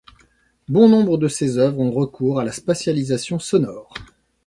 Bon 0.67 0.89
nombre 0.89 1.19
de 1.19 1.27
ses 1.27 1.59
œuvres 1.59 1.77
ont 1.77 1.91
recours 1.91 2.39
à 2.39 2.43
la 2.43 2.51
spatialisation 2.51 3.37
sonore. 3.37 3.93